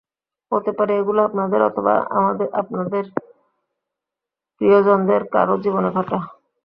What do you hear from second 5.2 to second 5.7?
কারও